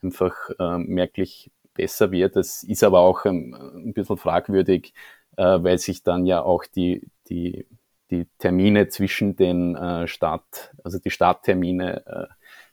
einfach 0.03 0.35
äh, 0.59 0.79
merklich 0.79 1.51
besser 1.75 2.11
wird. 2.11 2.37
Das 2.37 2.63
ist 2.63 2.83
aber 2.83 3.01
auch 3.01 3.25
ähm, 3.27 3.55
ein 3.75 3.93
bisschen 3.93 4.17
fragwürdig, 4.17 4.95
äh, 5.37 5.43
weil 5.63 5.79
sich 5.79 6.03
dann 6.03 6.27
ja 6.27 6.43
auch 6.43 6.65
die, 6.65 7.09
die, 7.29 7.67
die 8.11 8.27
Termine 8.39 8.89
zwischen 8.89 9.37
den 9.37 9.77
Start, 10.07 10.73
also 10.85 10.99
die 11.01 11.11
Starttermine 11.11 12.07
äh, 12.07 12.27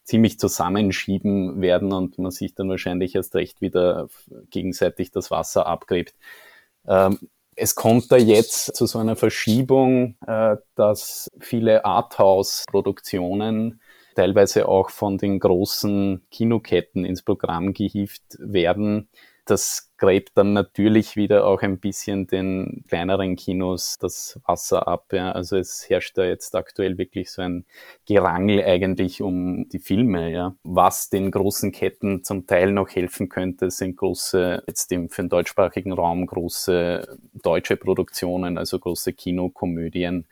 ziemlich 0.03 0.39
zusammenschieben 0.39 1.61
werden 1.61 1.93
und 1.93 2.19
man 2.19 2.31
sich 2.31 2.55
dann 2.55 2.69
wahrscheinlich 2.69 3.15
erst 3.15 3.35
recht 3.35 3.61
wieder 3.61 4.09
gegenseitig 4.49 5.11
das 5.11 5.31
Wasser 5.31 5.65
abgräbt. 5.65 6.15
Ähm, 6.87 7.19
es 7.55 7.75
kommt 7.75 8.11
da 8.11 8.17
jetzt 8.17 8.75
zu 8.75 8.85
so 8.85 8.99
einer 8.99 9.15
Verschiebung, 9.15 10.15
äh, 10.25 10.57
dass 10.75 11.29
viele 11.39 11.85
Arthouse-Produktionen 11.85 13.79
teilweise 14.15 14.67
auch 14.67 14.89
von 14.89 15.17
den 15.17 15.39
großen 15.39 16.25
Kinoketten 16.31 17.05
ins 17.05 17.23
Programm 17.23 17.73
gehievt 17.73 18.37
werden, 18.39 19.09
das 19.45 19.91
gräbt 19.97 20.37
dann 20.37 20.53
natürlich 20.53 21.15
wieder 21.15 21.45
auch 21.45 21.61
ein 21.61 21.79
bisschen 21.79 22.27
den 22.27 22.83
kleineren 22.87 23.35
Kinos 23.35 23.97
das 23.99 24.39
Wasser 24.45 24.87
ab. 24.87 25.11
Ja. 25.11 25.31
Also 25.31 25.57
es 25.57 25.89
herrscht 25.89 26.17
da 26.17 26.23
jetzt 26.23 26.55
aktuell 26.55 26.97
wirklich 26.97 27.31
so 27.31 27.41
ein 27.41 27.65
Gerangel 28.05 28.63
eigentlich 28.63 29.21
um 29.21 29.67
die 29.69 29.79
Filme. 29.79 30.31
Ja. 30.31 30.55
Was 30.63 31.09
den 31.09 31.29
großen 31.29 31.71
Ketten 31.71 32.23
zum 32.23 32.47
Teil 32.47 32.71
noch 32.71 32.89
helfen 32.89 33.27
könnte, 33.27 33.69
sind 33.69 33.97
große, 33.97 34.63
jetzt 34.67 34.91
im, 34.91 35.09
für 35.09 35.23
den 35.23 35.29
deutschsprachigen 35.29 35.91
Raum 35.91 36.25
große 36.25 37.17
deutsche 37.33 37.75
Produktionen, 37.75 38.57
also 38.57 38.79
große 38.79 39.13
Kinokomödien. 39.13 40.25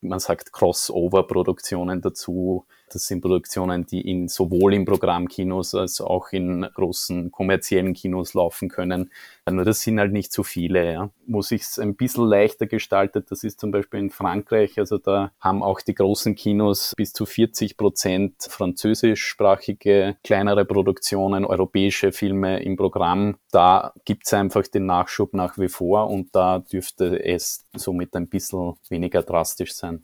Man 0.00 0.18
sagt 0.18 0.52
Crossover-Produktionen 0.52 2.00
dazu, 2.00 2.66
Das 2.92 3.06
sind 3.06 3.22
Produktionen, 3.22 3.86
die 3.86 4.00
in, 4.02 4.28
sowohl 4.28 4.74
in 4.74 4.84
Programmkinos 4.84 5.74
als 5.74 6.00
auch 6.00 6.32
in 6.32 6.62
großen 6.74 7.30
kommerziellen 7.30 7.94
Kinos 7.94 8.34
laufen 8.34 8.68
können. 8.68 9.10
Nur 9.50 9.64
das 9.64 9.80
sind 9.80 9.98
halt 9.98 10.12
nicht 10.12 10.32
so 10.32 10.42
viele. 10.42 10.92
Ja. 10.92 11.10
Wo 11.26 11.42
sich 11.42 11.62
es 11.62 11.78
ein 11.78 11.96
bisschen 11.96 12.26
leichter 12.26 12.66
gestaltet, 12.66 13.30
das 13.30 13.44
ist 13.44 13.60
zum 13.60 13.70
Beispiel 13.70 14.00
in 14.00 14.10
Frankreich. 14.10 14.78
Also 14.78 14.98
da 14.98 15.32
haben 15.40 15.62
auch 15.62 15.80
die 15.80 15.94
großen 15.94 16.34
Kinos 16.34 16.92
bis 16.96 17.12
zu 17.12 17.24
40 17.26 17.76
Prozent 17.76 18.34
französischsprachige 18.40 20.16
kleinere 20.22 20.64
Produktionen, 20.64 21.44
europäische 21.44 22.12
Filme 22.12 22.62
im 22.62 22.76
Programm. 22.76 23.36
Da 23.50 23.94
gibt 24.04 24.26
es 24.26 24.34
einfach 24.34 24.66
den 24.66 24.86
Nachschub 24.86 25.34
nach 25.34 25.58
wie 25.58 25.68
vor 25.68 26.10
und 26.10 26.34
da 26.34 26.58
dürfte 26.60 27.24
es 27.24 27.64
somit 27.74 28.14
ein 28.14 28.28
bisschen 28.28 28.74
weniger 28.88 29.22
drastisch 29.22 29.74
sein. 29.74 30.02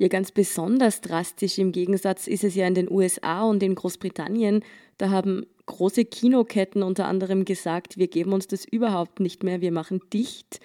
Ja, 0.00 0.08
ganz 0.08 0.32
besonders 0.32 1.02
drastisch 1.02 1.58
im 1.58 1.72
Gegensatz 1.72 2.26
ist 2.26 2.42
es 2.42 2.54
ja 2.54 2.66
in 2.66 2.74
den 2.74 2.90
USA 2.90 3.42
und 3.42 3.62
in 3.62 3.74
Großbritannien. 3.74 4.64
Da 4.96 5.10
haben 5.10 5.44
große 5.66 6.06
Kinoketten 6.06 6.82
unter 6.82 7.04
anderem 7.04 7.44
gesagt, 7.44 7.98
wir 7.98 8.08
geben 8.08 8.32
uns 8.32 8.46
das 8.46 8.64
überhaupt 8.64 9.20
nicht 9.20 9.42
mehr, 9.42 9.60
wir 9.60 9.72
machen 9.72 10.00
dicht. 10.10 10.60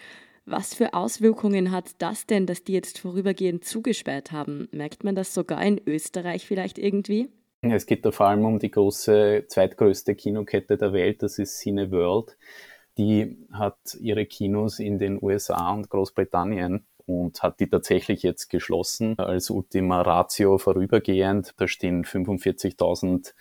Was 0.45 0.73
für 0.73 0.93
Auswirkungen 0.93 1.71
hat 1.71 1.95
das 1.97 2.25
denn, 2.25 2.45
dass 2.45 2.63
die 2.63 2.71
jetzt 2.71 2.97
vorübergehend 2.97 3.65
zugesperrt 3.65 4.31
haben? 4.31 4.69
Merkt 4.71 5.03
man 5.03 5.15
das 5.15 5.33
sogar 5.33 5.61
in 5.65 5.81
Österreich 5.85 6.45
vielleicht 6.45 6.77
irgendwie? 6.77 7.27
Es 7.59 7.85
geht 7.85 8.05
da 8.05 8.11
vor 8.11 8.27
allem 8.27 8.45
um 8.45 8.59
die 8.59 8.71
große, 8.71 9.47
zweitgrößte 9.49 10.15
Kinokette 10.15 10.77
der 10.77 10.93
Welt, 10.93 11.23
das 11.23 11.39
ist 11.39 11.59
Cineworld. 11.59 12.37
Die 12.97 13.35
hat 13.51 13.97
ihre 13.99 14.25
Kinos 14.25 14.79
in 14.79 14.97
den 14.97 15.21
USA 15.21 15.73
und 15.73 15.89
Großbritannien 15.89 16.85
und 17.05 17.43
hat 17.43 17.59
die 17.59 17.69
tatsächlich 17.69 18.23
jetzt 18.23 18.49
geschlossen 18.49 19.17
als 19.19 19.49
Ultima 19.49 20.01
Ratio 20.01 20.57
vorübergehend. 20.57 21.53
Da 21.57 21.67
stehen 21.67 22.03
45.000 22.03 23.33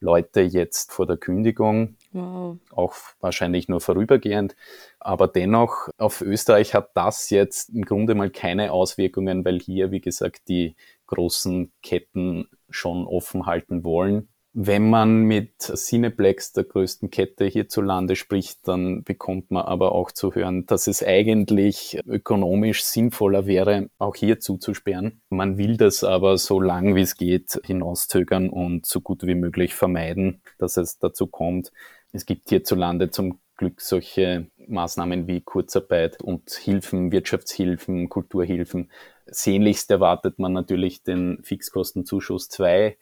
Leute 0.00 0.40
jetzt 0.40 0.92
vor 0.92 1.06
der 1.06 1.16
Kündigung. 1.16 1.96
Wow. 2.12 2.56
Auch 2.70 2.94
wahrscheinlich 3.20 3.68
nur 3.68 3.80
vorübergehend. 3.80 4.54
Aber 5.00 5.28
dennoch, 5.28 5.88
auf 5.98 6.20
Österreich 6.20 6.74
hat 6.74 6.90
das 6.94 7.30
jetzt 7.30 7.70
im 7.70 7.84
Grunde 7.84 8.14
mal 8.14 8.30
keine 8.30 8.72
Auswirkungen, 8.72 9.44
weil 9.44 9.58
hier, 9.58 9.90
wie 9.90 10.00
gesagt, 10.00 10.48
die 10.48 10.76
großen 11.06 11.72
Ketten 11.82 12.48
schon 12.70 13.06
offen 13.06 13.46
halten 13.46 13.84
wollen. 13.84 14.28
Wenn 14.60 14.90
man 14.90 15.22
mit 15.22 15.60
Cineplex, 15.60 16.52
der 16.52 16.64
größten 16.64 17.10
Kette 17.10 17.44
hierzulande, 17.44 18.16
spricht, 18.16 18.66
dann 18.66 19.04
bekommt 19.04 19.52
man 19.52 19.64
aber 19.64 19.92
auch 19.92 20.10
zu 20.10 20.34
hören, 20.34 20.66
dass 20.66 20.88
es 20.88 21.00
eigentlich 21.00 22.00
ökonomisch 22.04 22.82
sinnvoller 22.82 23.46
wäre, 23.46 23.88
auch 23.98 24.16
hier 24.16 24.40
zuzusperren. 24.40 25.20
Man 25.28 25.58
will 25.58 25.76
das 25.76 26.02
aber 26.02 26.38
so 26.38 26.60
lang 26.60 26.96
wie 26.96 27.02
es 27.02 27.16
geht 27.16 27.60
hinauszögern 27.64 28.50
und 28.50 28.84
so 28.84 29.00
gut 29.00 29.24
wie 29.28 29.36
möglich 29.36 29.76
vermeiden, 29.76 30.42
dass 30.58 30.76
es 30.76 30.98
dazu 30.98 31.28
kommt. 31.28 31.70
Es 32.10 32.26
gibt 32.26 32.48
hierzulande 32.48 33.10
zum 33.10 33.38
Glück 33.56 33.80
solche 33.80 34.48
Maßnahmen 34.66 35.28
wie 35.28 35.40
Kurzarbeit 35.40 36.20
und 36.20 36.50
Hilfen, 36.50 37.12
Wirtschaftshilfen, 37.12 38.08
Kulturhilfen. 38.08 38.90
Sehnlichst 39.26 39.88
erwartet 39.92 40.40
man 40.40 40.52
natürlich 40.52 41.04
den 41.04 41.44
Fixkostenzuschuss 41.44 42.48
2 42.48 42.96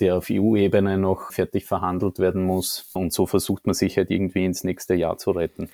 der 0.00 0.16
auf 0.16 0.28
EU-Ebene 0.30 0.98
noch 0.98 1.32
fertig 1.32 1.64
verhandelt 1.64 2.18
werden 2.18 2.44
muss. 2.44 2.90
Und 2.94 3.12
so 3.12 3.26
versucht 3.26 3.66
man 3.66 3.74
sich 3.74 3.96
halt 3.96 4.10
irgendwie 4.10 4.44
ins 4.44 4.64
nächste 4.64 4.94
Jahr 4.94 5.18
zu 5.18 5.32
retten. 5.32 5.68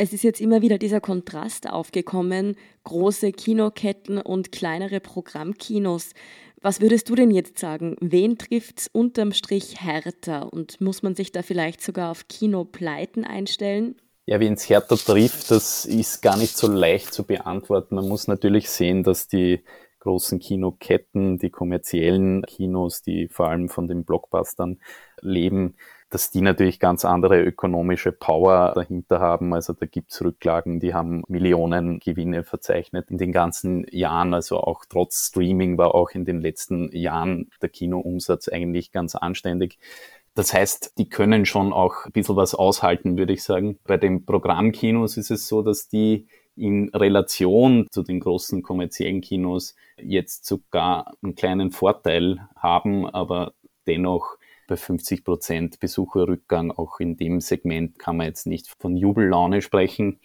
Es 0.00 0.12
ist 0.12 0.22
jetzt 0.22 0.40
immer 0.40 0.62
wieder 0.62 0.78
dieser 0.78 1.00
Kontrast 1.00 1.68
aufgekommen, 1.68 2.56
große 2.84 3.32
Kinoketten 3.32 4.18
und 4.18 4.52
kleinere 4.52 5.00
Programmkinos. 5.00 6.12
Was 6.60 6.80
würdest 6.80 7.08
du 7.08 7.16
denn 7.16 7.32
jetzt 7.32 7.58
sagen? 7.58 7.96
Wen 8.00 8.38
trifft 8.38 8.78
es 8.78 8.88
unterm 8.88 9.32
Strich 9.32 9.80
härter? 9.80 10.52
Und 10.52 10.80
muss 10.80 11.02
man 11.02 11.16
sich 11.16 11.32
da 11.32 11.42
vielleicht 11.42 11.82
sogar 11.82 12.12
auf 12.12 12.28
Kinopleiten 12.28 13.24
einstellen? 13.24 13.96
Ja, 14.26 14.40
wen 14.40 14.52
es 14.52 14.68
härter 14.68 14.96
trifft, 14.96 15.50
das 15.50 15.84
ist 15.84 16.20
gar 16.20 16.36
nicht 16.36 16.56
so 16.56 16.68
leicht 16.68 17.12
zu 17.12 17.24
beantworten. 17.24 17.94
Man 17.94 18.08
muss 18.08 18.28
natürlich 18.28 18.70
sehen, 18.70 19.02
dass 19.02 19.26
die 19.26 19.64
großen 20.08 20.38
Kinoketten, 20.38 21.36
die 21.36 21.50
kommerziellen 21.50 22.40
Kinos, 22.42 23.02
die 23.02 23.28
vor 23.28 23.48
allem 23.48 23.68
von 23.68 23.86
den 23.86 24.04
Blockbustern 24.04 24.78
leben, 25.20 25.74
dass 26.08 26.30
die 26.30 26.40
natürlich 26.40 26.80
ganz 26.80 27.04
andere 27.04 27.42
ökonomische 27.42 28.10
Power 28.10 28.72
dahinter 28.74 29.20
haben. 29.20 29.52
Also 29.52 29.74
da 29.74 29.84
gibt's 29.84 30.22
Rücklagen, 30.24 30.80
die 30.80 30.94
haben 30.94 31.24
Millionen 31.28 32.00
Gewinne 32.00 32.42
verzeichnet 32.42 33.10
in 33.10 33.18
den 33.18 33.32
ganzen 33.32 33.84
Jahren. 33.90 34.32
Also 34.32 34.58
auch 34.58 34.86
trotz 34.88 35.26
Streaming 35.28 35.76
war 35.76 35.94
auch 35.94 36.12
in 36.12 36.24
den 36.24 36.40
letzten 36.40 36.90
Jahren 36.96 37.50
der 37.60 37.68
Kinoumsatz 37.68 38.48
eigentlich 38.48 38.92
ganz 38.92 39.14
anständig. 39.14 39.78
Das 40.34 40.54
heißt, 40.54 40.94
die 40.96 41.10
können 41.10 41.44
schon 41.44 41.74
auch 41.74 42.06
ein 42.06 42.12
bisschen 42.12 42.36
was 42.36 42.54
aushalten, 42.54 43.18
würde 43.18 43.34
ich 43.34 43.42
sagen. 43.42 43.78
Bei 43.84 43.98
den 43.98 44.24
Programmkinos 44.24 45.18
ist 45.18 45.30
es 45.30 45.48
so, 45.48 45.60
dass 45.60 45.88
die 45.88 46.28
in 46.58 46.90
Relation 46.90 47.86
zu 47.90 48.02
den 48.02 48.20
großen 48.20 48.62
kommerziellen 48.62 49.20
Kinos 49.20 49.74
jetzt 49.96 50.46
sogar 50.46 51.14
einen 51.22 51.34
kleinen 51.34 51.70
Vorteil 51.70 52.40
haben, 52.56 53.08
aber 53.08 53.52
dennoch 53.86 54.36
bei 54.68 54.76
50 54.76 55.24
Prozent 55.24 55.80
Besucherrückgang. 55.80 56.70
Auch 56.70 57.00
in 57.00 57.16
dem 57.16 57.40
Segment 57.40 57.98
kann 57.98 58.18
man 58.18 58.26
jetzt 58.26 58.46
nicht 58.46 58.68
von 58.78 58.96
Jubellaune 58.96 59.62
sprechen. 59.62 60.20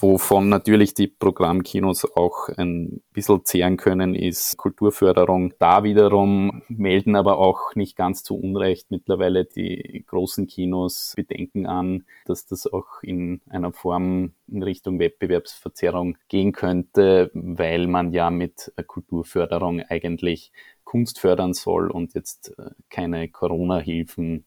Wovon 0.00 0.48
natürlich 0.48 0.94
die 0.94 1.06
Programmkinos 1.06 2.04
auch 2.16 2.48
ein 2.56 3.02
bisschen 3.12 3.44
zehren 3.44 3.76
können, 3.76 4.14
ist 4.14 4.56
Kulturförderung. 4.56 5.54
Da 5.58 5.84
wiederum 5.84 6.62
melden 6.68 7.14
aber 7.14 7.38
auch 7.38 7.74
nicht 7.76 7.96
ganz 7.96 8.24
zu 8.24 8.34
Unrecht 8.34 8.90
mittlerweile 8.90 9.44
die 9.44 10.04
großen 10.06 10.46
Kinos 10.46 11.12
Bedenken 11.14 11.66
an, 11.66 12.04
dass 12.24 12.46
das 12.46 12.66
auch 12.66 13.02
in 13.02 13.42
einer 13.48 13.72
Form 13.72 14.32
in 14.48 14.62
Richtung 14.62 14.98
Wettbewerbsverzerrung 14.98 16.16
gehen 16.28 16.52
könnte, 16.52 17.30
weil 17.34 17.86
man 17.86 18.12
ja 18.12 18.30
mit 18.30 18.72
Kulturförderung 18.86 19.80
eigentlich 19.80 20.52
Kunst 20.84 21.20
fördern 21.20 21.54
soll 21.54 21.90
und 21.90 22.14
jetzt 22.14 22.54
äh, 22.58 22.70
keine 22.90 23.28
Corona-Hilfen 23.28 24.44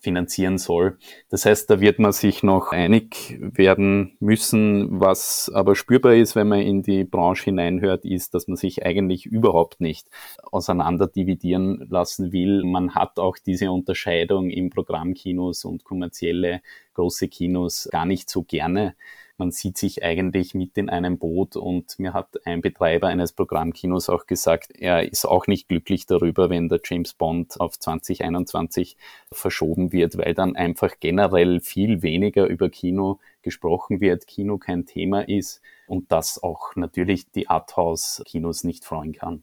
finanzieren 0.00 0.58
soll. 0.58 0.98
Das 1.30 1.46
heißt, 1.46 1.70
da 1.70 1.80
wird 1.80 1.98
man 1.98 2.12
sich 2.12 2.42
noch 2.42 2.72
einig 2.72 3.38
werden 3.40 4.16
müssen. 4.20 5.00
Was 5.00 5.50
aber 5.52 5.74
spürbar 5.74 6.14
ist, 6.14 6.36
wenn 6.36 6.48
man 6.48 6.60
in 6.60 6.82
die 6.82 7.04
Branche 7.04 7.46
hineinhört, 7.46 8.04
ist, 8.04 8.34
dass 8.34 8.46
man 8.46 8.56
sich 8.56 8.84
eigentlich 8.84 9.26
überhaupt 9.26 9.80
nicht 9.80 10.08
auseinander 10.42 11.06
dividieren 11.06 11.86
lassen 11.88 12.32
will. 12.32 12.62
Man 12.64 12.94
hat 12.94 13.18
auch 13.18 13.38
diese 13.38 13.70
Unterscheidung 13.70 14.50
im 14.50 14.70
Programmkinos 14.70 15.64
und 15.64 15.84
kommerzielle 15.84 16.60
große 16.94 17.28
Kinos 17.28 17.88
gar 17.90 18.06
nicht 18.06 18.28
so 18.30 18.42
gerne 18.42 18.94
man 19.38 19.50
sieht 19.50 19.76
sich 19.78 20.02
eigentlich 20.02 20.54
mit 20.54 20.76
in 20.78 20.88
einem 20.88 21.18
Boot 21.18 21.56
und 21.56 21.98
mir 21.98 22.12
hat 22.12 22.46
ein 22.46 22.60
Betreiber 22.60 23.08
eines 23.08 23.32
Programmkinos 23.32 24.08
auch 24.08 24.26
gesagt, 24.26 24.70
er 24.74 25.10
ist 25.10 25.24
auch 25.26 25.46
nicht 25.46 25.68
glücklich 25.68 26.06
darüber, 26.06 26.50
wenn 26.50 26.68
der 26.68 26.80
James 26.82 27.14
Bond 27.14 27.60
auf 27.60 27.78
2021 27.78 28.96
verschoben 29.30 29.92
wird, 29.92 30.16
weil 30.16 30.34
dann 30.34 30.56
einfach 30.56 30.94
generell 31.00 31.60
viel 31.60 32.02
weniger 32.02 32.46
über 32.46 32.70
Kino 32.70 33.20
gesprochen 33.42 34.00
wird, 34.00 34.26
Kino 34.26 34.58
kein 34.58 34.86
Thema 34.86 35.28
ist 35.28 35.60
und 35.86 36.10
das 36.10 36.42
auch 36.42 36.74
natürlich 36.76 37.30
die 37.30 37.48
Arthouse-Kinos 37.48 38.64
nicht 38.64 38.84
freuen 38.84 39.12
kann. 39.12 39.42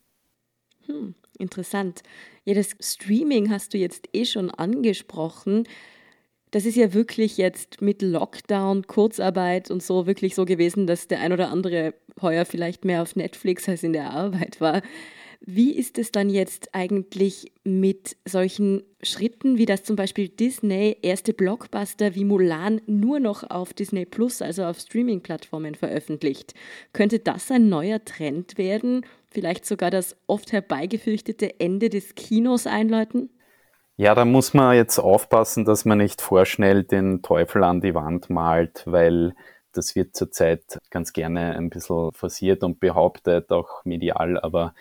Hm, 0.87 1.15
interessant. 1.37 2.03
Ja, 2.45 2.53
das 2.53 2.75
Streaming 2.79 3.49
hast 3.49 3.73
du 3.73 3.77
jetzt 3.77 4.09
eh 4.13 4.25
schon 4.25 4.49
angesprochen 4.49 5.65
das 6.53 6.65
ist 6.67 6.75
ja 6.75 6.93
wirklich 6.93 7.37
jetzt 7.37 7.81
mit 7.81 8.03
Lockdown, 8.03 8.85
Kurzarbeit 8.85 9.71
und 9.71 9.81
so 9.81 10.05
wirklich 10.05 10.35
so 10.35 10.45
gewesen, 10.45 10.85
dass 10.85 11.07
der 11.07 11.19
ein 11.19 11.33
oder 11.33 11.49
andere 11.49 11.95
heuer 12.21 12.45
vielleicht 12.45 12.85
mehr 12.85 13.01
auf 13.01 13.15
Netflix 13.15 13.67
als 13.67 13.81
in 13.81 13.91
der 13.91 14.11
Arbeit 14.11 14.61
war. 14.61 14.83
Wie 15.41 15.71
ist 15.71 15.97
es 15.97 16.11
dann 16.11 16.29
jetzt 16.29 16.69
eigentlich 16.73 17.51
mit 17.63 18.15
solchen 18.23 18.83
Schritten, 19.01 19.57
wie 19.57 19.65
das 19.65 19.83
zum 19.83 19.95
Beispiel 19.95 20.29
Disney 20.29 20.95
erste 21.01 21.33
Blockbuster 21.33 22.13
wie 22.13 22.23
Mulan 22.23 22.81
nur 22.85 23.19
noch 23.19 23.49
auf 23.49 23.73
Disney 23.73 24.05
Plus, 24.05 24.43
also 24.43 24.63
auf 24.63 24.79
Streaming-Plattformen 24.79 25.73
veröffentlicht? 25.73 26.53
Könnte 26.93 27.17
das 27.17 27.49
ein 27.49 27.67
neuer 27.67 28.05
Trend 28.05 28.59
werden? 28.59 29.07
Vielleicht 29.27 29.65
sogar 29.65 29.89
das 29.89 30.15
oft 30.27 30.51
herbeigefürchtete 30.51 31.59
Ende 31.59 31.89
des 31.89 32.13
Kinos 32.13 32.67
einläuten? 32.67 33.31
Ja, 33.95 34.15
da 34.15 34.25
muss 34.25 34.55
man 34.55 34.75
jetzt 34.75 34.97
aufpassen, 34.97 35.65
dass 35.65 35.85
man 35.85 35.99
nicht 35.99 36.21
vorschnell 36.21 36.83
den 36.83 37.21
Teufel 37.21 37.63
an 37.63 37.79
die 37.79 37.93
Wand 37.93 38.27
malt, 38.29 38.81
weil 38.87 39.35
das 39.71 39.95
wird 39.95 40.15
zurzeit 40.15 40.79
ganz 40.89 41.13
gerne 41.13 41.55
ein 41.55 41.69
bisschen 41.69 42.11
forciert 42.13 42.63
und 42.63 42.79
behauptet, 42.79 43.51
auch 43.51 43.85
medial, 43.85 44.39
aber 44.39 44.73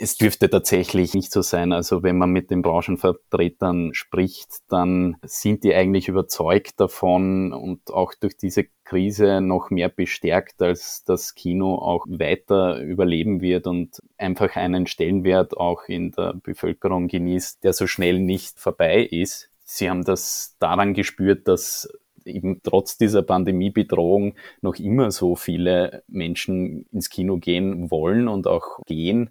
es 0.00 0.16
dürfte 0.16 0.48
tatsächlich 0.48 1.12
nicht 1.14 1.32
so 1.32 1.42
sein. 1.42 1.72
Also 1.72 2.04
wenn 2.04 2.16
man 2.16 2.30
mit 2.30 2.50
den 2.52 2.62
Branchenvertretern 2.62 3.94
spricht, 3.94 4.48
dann 4.68 5.16
sind 5.22 5.64
die 5.64 5.74
eigentlich 5.74 6.06
überzeugt 6.06 6.78
davon 6.78 7.52
und 7.52 7.90
auch 7.90 8.14
durch 8.14 8.36
diese 8.36 8.66
Krise 8.84 9.40
noch 9.40 9.70
mehr 9.70 9.88
bestärkt, 9.88 10.62
als 10.62 11.02
das 11.04 11.34
Kino 11.34 11.74
auch 11.74 12.06
weiter 12.08 12.80
überleben 12.80 13.40
wird 13.40 13.66
und 13.66 14.00
einfach 14.16 14.54
einen 14.54 14.86
Stellenwert 14.86 15.56
auch 15.56 15.82
in 15.88 16.12
der 16.12 16.34
Bevölkerung 16.44 17.08
genießt, 17.08 17.64
der 17.64 17.72
so 17.72 17.88
schnell 17.88 18.20
nicht 18.20 18.60
vorbei 18.60 19.02
ist. 19.02 19.50
Sie 19.64 19.90
haben 19.90 20.04
das 20.04 20.56
daran 20.60 20.94
gespürt, 20.94 21.48
dass 21.48 21.88
eben 22.24 22.60
trotz 22.62 22.98
dieser 22.98 23.22
Pandemiebedrohung 23.22 24.34
noch 24.60 24.76
immer 24.76 25.10
so 25.10 25.34
viele 25.34 26.04
Menschen 26.06 26.86
ins 26.92 27.10
Kino 27.10 27.38
gehen 27.38 27.90
wollen 27.90 28.28
und 28.28 28.46
auch 28.46 28.78
gehen. 28.86 29.30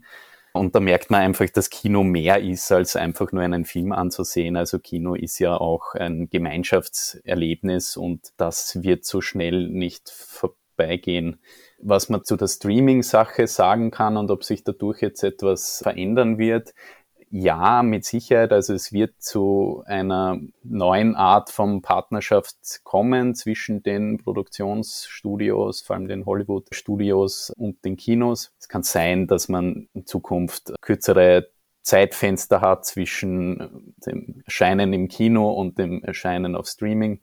Und 0.58 0.76
da 0.76 0.80
merkt 0.80 1.10
man 1.10 1.22
einfach, 1.22 1.50
dass 1.50 1.70
Kino 1.70 2.04
mehr 2.04 2.42
ist, 2.42 2.72
als 2.72 2.96
einfach 2.96 3.32
nur 3.32 3.44
einen 3.44 3.66
Film 3.66 3.92
anzusehen. 3.92 4.56
Also 4.56 4.80
Kino 4.80 5.16
ist 5.16 5.40
ja 5.40 5.56
auch 5.56 5.94
ein 5.96 6.30
Gemeinschaftserlebnis 6.30 7.98
und 7.98 8.34
das 8.38 8.82
wird 8.82 9.06
so 9.06 9.22
schnell 9.22 9.68
nicht 9.70 10.10
vorbeigehen. 10.10 11.40
Was 11.80 12.10
man 12.10 12.24
zu 12.24 12.36
der 12.36 12.48
Streaming-Sache 12.48 13.48
sagen 13.48 13.92
kann 13.92 14.18
und 14.18 14.32
ob 14.32 14.44
sich 14.44 14.64
dadurch 14.64 15.02
jetzt 15.02 15.24
etwas 15.24 15.80
verändern 15.84 16.38
wird, 16.38 16.74
ja, 17.30 17.84
mit 17.84 18.06
Sicherheit. 18.06 18.52
Also 18.54 18.74
es 18.74 18.94
wird 18.94 19.22
zu 19.22 19.84
einer 19.86 20.40
neuen 20.64 21.16
Art 21.16 21.50
von 21.50 21.82
Partnerschaft 21.82 22.56
kommen 22.84 23.36
zwischen 23.36 23.84
den 23.84 24.18
Produktionsstudios, 24.18 25.82
vor 25.82 25.96
allem 25.96 26.08
den 26.08 26.26
Hollywood-Studios 26.26 27.52
und 27.58 27.84
den 27.84 27.98
Kinos. 27.98 28.54
Es 28.60 28.70
kann 28.70 28.84
sein, 28.84 29.28
dass 29.28 29.50
man 29.50 29.90
in 29.94 30.06
Zukunft 30.06 30.74
kürzere 30.82 31.50
Zeitfenster 31.82 32.62
hat 32.62 32.86
zwischen 32.86 33.94
dem 34.06 34.42
Erscheinen 34.46 34.94
im 34.94 35.08
Kino 35.08 35.52
und 35.52 35.78
dem 35.78 36.04
Erscheinen 36.04 36.56
auf 36.56 36.68
Streaming. 36.68 37.22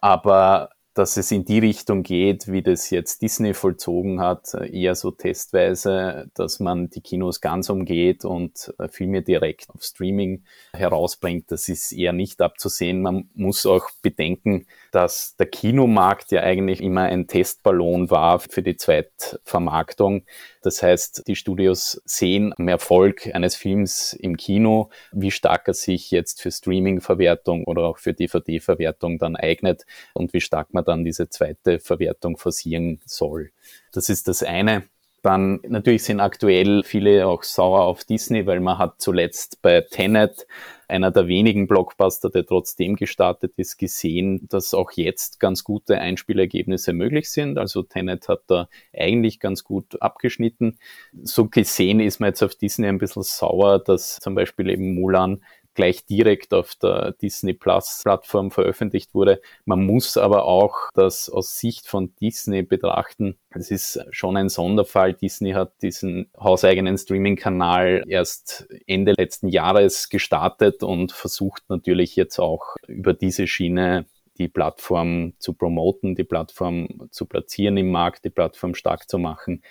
Aber 0.00 0.70
dass 0.94 1.16
es 1.16 1.30
in 1.30 1.44
die 1.44 1.58
Richtung 1.58 2.02
geht, 2.02 2.48
wie 2.48 2.62
das 2.62 2.90
jetzt 2.90 3.22
Disney 3.22 3.54
vollzogen 3.54 4.20
hat, 4.20 4.54
eher 4.54 4.94
so 4.94 5.10
testweise, 5.10 6.30
dass 6.34 6.60
man 6.60 6.90
die 6.90 7.00
Kinos 7.00 7.40
ganz 7.40 7.70
umgeht 7.70 8.24
und 8.24 8.74
äh, 8.78 8.88
Filme 8.88 9.22
direkt 9.22 9.70
auf 9.70 9.82
Streaming 9.82 10.44
herausbringt. 10.72 11.50
Das 11.50 11.68
ist 11.68 11.92
eher 11.92 12.12
nicht 12.12 12.42
abzusehen. 12.42 13.00
Man 13.00 13.30
muss 13.34 13.64
auch 13.64 13.88
bedenken, 14.02 14.66
dass 14.90 15.36
der 15.36 15.46
Kinomarkt 15.46 16.30
ja 16.30 16.42
eigentlich 16.42 16.82
immer 16.82 17.02
ein 17.02 17.26
Testballon 17.26 18.10
war 18.10 18.38
für 18.40 18.62
die 18.62 18.76
Zweitvermarktung. 18.76 20.24
Das 20.62 20.82
heißt, 20.82 21.24
die 21.26 21.36
Studios 21.36 22.00
sehen 22.04 22.54
am 22.56 22.68
Erfolg 22.68 23.28
eines 23.34 23.56
Films 23.56 24.12
im 24.12 24.36
Kino, 24.36 24.90
wie 25.12 25.30
stark 25.30 25.68
er 25.68 25.74
sich 25.74 26.10
jetzt 26.10 26.40
für 26.40 26.50
Streaming-Verwertung 26.50 27.64
oder 27.64 27.82
auch 27.82 27.98
für 27.98 28.14
DVD-Verwertung 28.14 29.18
dann 29.18 29.36
eignet 29.36 29.84
und 30.14 30.32
wie 30.32 30.40
stark 30.40 30.72
man 30.72 30.84
dann 30.84 31.04
diese 31.04 31.28
zweite 31.28 31.80
Verwertung 31.80 32.36
forcieren 32.36 33.00
soll. 33.04 33.50
Das 33.92 34.08
ist 34.08 34.28
das 34.28 34.42
eine. 34.42 34.84
Dann 35.22 35.60
natürlich 35.68 36.02
sind 36.02 36.20
aktuell 36.20 36.82
viele 36.82 37.28
auch 37.28 37.44
sauer 37.44 37.82
auf 37.82 38.02
Disney, 38.04 38.44
weil 38.46 38.58
man 38.58 38.78
hat 38.78 39.00
zuletzt 39.00 39.62
bei 39.62 39.80
Tenet 39.80 40.46
einer 40.88 41.10
der 41.10 41.28
wenigen 41.28 41.68
Blockbuster, 41.68 42.28
der 42.28 42.44
trotzdem 42.44 42.96
gestartet 42.96 43.54
ist, 43.56 43.78
gesehen, 43.78 44.46
dass 44.48 44.74
auch 44.74 44.90
jetzt 44.92 45.40
ganz 45.40 45.64
gute 45.64 45.98
Einspielergebnisse 45.98 46.92
möglich 46.92 47.30
sind. 47.30 47.56
Also 47.56 47.82
Tenet 47.82 48.28
hat 48.28 48.42
da 48.48 48.68
eigentlich 48.92 49.40
ganz 49.40 49.64
gut 49.64 50.02
abgeschnitten. 50.02 50.78
So 51.22 51.48
gesehen 51.48 52.00
ist 52.00 52.20
man 52.20 52.28
jetzt 52.28 52.42
auf 52.42 52.56
Disney 52.56 52.88
ein 52.88 52.98
bisschen 52.98 53.22
sauer, 53.22 53.78
dass 53.78 54.18
zum 54.18 54.34
Beispiel 54.34 54.68
eben 54.68 54.94
Mulan 54.94 55.42
gleich 55.74 56.04
direkt 56.04 56.52
auf 56.54 56.74
der 56.74 57.12
Disney 57.12 57.54
Plus 57.54 58.00
Plattform 58.02 58.50
veröffentlicht 58.50 59.14
wurde. 59.14 59.40
Man 59.64 59.84
muss 59.84 60.16
aber 60.16 60.44
auch 60.44 60.90
das 60.94 61.28
aus 61.28 61.58
Sicht 61.58 61.86
von 61.86 62.14
Disney 62.20 62.62
betrachten. 62.62 63.38
Es 63.50 63.70
ist 63.70 64.04
schon 64.10 64.36
ein 64.36 64.48
Sonderfall. 64.48 65.14
Disney 65.14 65.52
hat 65.52 65.72
diesen 65.82 66.30
hauseigenen 66.38 66.96
Streaming-Kanal 66.96 68.04
erst 68.06 68.66
Ende 68.86 69.14
letzten 69.16 69.48
Jahres 69.48 70.08
gestartet 70.08 70.82
und 70.82 71.12
versucht 71.12 71.62
natürlich 71.68 72.16
jetzt 72.16 72.38
auch 72.38 72.76
über 72.86 73.14
diese 73.14 73.46
Schiene 73.46 74.06
die 74.38 74.48
Plattform 74.48 75.34
zu 75.38 75.54
promoten, 75.54 76.14
die 76.14 76.24
Plattform 76.24 77.08
zu 77.10 77.26
platzieren 77.26 77.76
im 77.76 77.90
Markt, 77.90 78.24
die 78.24 78.30
Plattform 78.30 78.74
stark 78.74 79.08
zu 79.08 79.18
machen. 79.18 79.62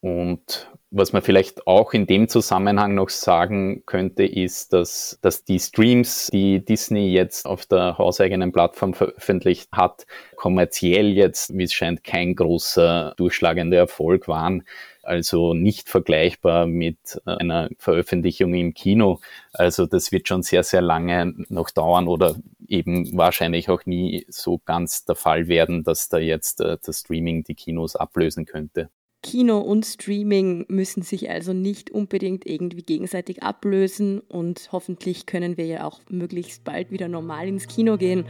Und 0.00 0.70
was 0.90 1.12
man 1.12 1.22
vielleicht 1.22 1.66
auch 1.66 1.92
in 1.92 2.06
dem 2.06 2.28
Zusammenhang 2.28 2.94
noch 2.94 3.08
sagen 3.08 3.82
könnte, 3.84 4.24
ist, 4.24 4.72
dass, 4.72 5.18
dass 5.22 5.44
die 5.44 5.58
Streams, 5.58 6.28
die 6.32 6.64
Disney 6.64 7.10
jetzt 7.12 7.46
auf 7.46 7.66
der 7.66 7.98
hauseigenen 7.98 8.52
Plattform 8.52 8.94
veröffentlicht 8.94 9.70
hat, 9.72 10.06
kommerziell 10.36 11.08
jetzt, 11.08 11.56
wie 11.58 11.64
es 11.64 11.74
scheint, 11.74 12.04
kein 12.04 12.36
großer 12.36 13.14
durchschlagender 13.16 13.76
Erfolg 13.76 14.28
waren. 14.28 14.62
Also 15.02 15.52
nicht 15.52 15.88
vergleichbar 15.88 16.66
mit 16.66 17.20
einer 17.24 17.68
Veröffentlichung 17.78 18.54
im 18.54 18.74
Kino. 18.74 19.20
Also 19.52 19.84
das 19.86 20.12
wird 20.12 20.28
schon 20.28 20.42
sehr, 20.42 20.62
sehr 20.62 20.82
lange 20.82 21.34
noch 21.48 21.70
dauern 21.70 22.08
oder 22.08 22.36
eben 22.68 23.16
wahrscheinlich 23.16 23.68
auch 23.68 23.84
nie 23.84 24.26
so 24.28 24.60
ganz 24.64 25.04
der 25.06 25.16
Fall 25.16 25.48
werden, 25.48 25.82
dass 25.82 26.08
da 26.08 26.18
jetzt 26.18 26.60
äh, 26.60 26.76
das 26.84 27.00
Streaming 27.00 27.42
die 27.42 27.54
Kinos 27.54 27.96
ablösen 27.96 28.44
könnte. 28.44 28.90
Kino 29.22 29.58
und 29.58 29.84
Streaming 29.84 30.64
müssen 30.68 31.02
sich 31.02 31.28
also 31.28 31.52
nicht 31.52 31.90
unbedingt 31.90 32.46
irgendwie 32.46 32.82
gegenseitig 32.82 33.42
ablösen 33.42 34.20
und 34.20 34.68
hoffentlich 34.70 35.26
können 35.26 35.56
wir 35.56 35.66
ja 35.66 35.84
auch 35.84 36.00
möglichst 36.08 36.64
bald 36.64 36.90
wieder 36.90 37.08
normal 37.08 37.48
ins 37.48 37.66
Kino 37.66 37.96
gehen. 37.96 38.24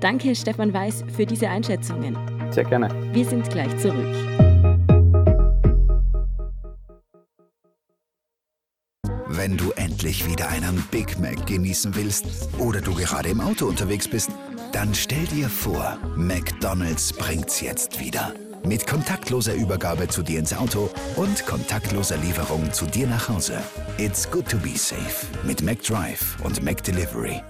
Danke, 0.00 0.34
Stefan 0.34 0.72
Weiß, 0.72 1.04
für 1.14 1.26
diese 1.26 1.48
Einschätzungen. 1.48 2.16
Sehr 2.50 2.64
gerne. 2.64 2.88
Wir 3.12 3.24
sind 3.24 3.48
gleich 3.50 3.76
zurück. 3.78 4.16
Wenn 9.32 9.56
du 9.56 9.70
endlich 9.72 10.26
wieder 10.26 10.48
einen 10.48 10.82
Big 10.90 11.18
Mac 11.18 11.46
genießen 11.46 11.94
willst 11.94 12.48
oder 12.58 12.80
du 12.80 12.94
gerade 12.94 13.28
im 13.28 13.40
Auto 13.40 13.66
unterwegs 13.66 14.08
bist, 14.08 14.30
dann 14.72 14.94
stell 14.94 15.24
dir 15.26 15.48
vor, 15.48 15.98
McDonald's 16.16 17.12
bringt's 17.12 17.60
jetzt 17.60 18.00
wieder. 18.00 18.34
Mit 18.64 18.86
kontaktloser 18.86 19.54
Übergabe 19.54 20.08
zu 20.08 20.22
dir 20.22 20.38
ins 20.38 20.52
Auto 20.52 20.90
und 21.16 21.46
kontaktloser 21.46 22.16
Lieferung 22.18 22.72
zu 22.72 22.86
dir 22.86 23.06
nach 23.06 23.28
Hause. 23.28 23.58
It's 23.98 24.30
good 24.30 24.48
to 24.48 24.58
be 24.58 24.76
safe 24.76 25.26
mit 25.44 25.62
McDrive 25.62 26.36
und 26.44 26.62
McDelivery. 26.62 27.42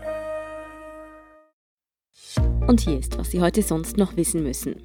Und 2.67 2.81
hier 2.81 2.99
ist, 2.99 3.19
was 3.19 3.31
Sie 3.31 3.41
heute 3.41 3.63
sonst 3.63 3.97
noch 3.97 4.17
wissen 4.17 4.43
müssen. 4.43 4.77